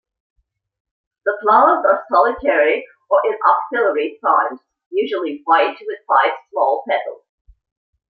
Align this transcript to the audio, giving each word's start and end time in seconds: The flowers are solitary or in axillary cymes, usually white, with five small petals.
The 1.25 1.37
flowers 1.43 1.85
are 1.87 2.03
solitary 2.11 2.83
or 3.11 3.21
in 3.23 3.37
axillary 3.45 4.19
cymes, 4.19 4.57
usually 4.89 5.43
white, 5.43 5.77
with 5.79 5.99
five 6.07 6.31
small 6.49 6.83
petals. 6.89 7.21